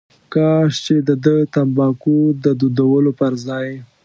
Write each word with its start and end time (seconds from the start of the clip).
کاش 0.33 0.71
چې 0.85 0.95
دده 1.07 1.35
تنباکو 1.53 2.17
د 2.43 2.45
دودولو 2.59 3.11
پر 3.19 3.31
ځای. 3.47 3.69